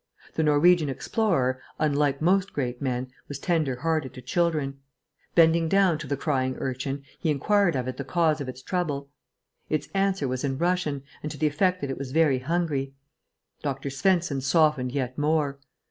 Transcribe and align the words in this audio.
The 0.33 0.41
Norwegian 0.41 0.89
explorer, 0.89 1.61
unlike 1.77 2.23
most 2.23 2.53
great 2.53 2.81
men, 2.81 3.11
was 3.27 3.37
tender 3.37 3.75
hearted 3.75 4.15
to 4.15 4.21
children. 4.23 4.79
Bending 5.35 5.69
down 5.69 5.99
to 5.99 6.07
the 6.07 6.17
crying 6.17 6.55
urchin, 6.57 7.03
he 7.19 7.29
inquired 7.29 7.75
of 7.75 7.87
it 7.87 7.97
the 7.97 8.03
cause 8.03 8.41
of 8.41 8.49
its 8.49 8.63
trouble. 8.63 9.09
Its 9.69 9.89
answer 9.93 10.27
was 10.27 10.43
in 10.43 10.57
Russian, 10.57 11.03
and 11.21 11.31
to 11.31 11.37
the 11.37 11.45
effect 11.45 11.81
that 11.81 11.91
it 11.91 11.99
was 11.99 12.13
very 12.13 12.39
hungry. 12.39 12.95
Dr. 13.61 13.89
Svensen 13.91 14.41
softened 14.41 14.91
yet 14.91 15.19
more. 15.19 15.59